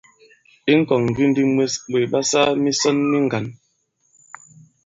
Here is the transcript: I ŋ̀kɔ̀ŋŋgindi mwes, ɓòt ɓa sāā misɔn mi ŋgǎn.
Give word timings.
I 0.71 0.73
ŋ̀kɔ̀ŋŋgindi 0.79 1.41
mwes, 1.53 1.73
ɓòt 1.91 2.03
ɓa 2.11 2.19
sāā 2.29 2.49
misɔn 2.63 2.97
mi 3.09 3.17
ŋgǎn. 3.25 3.45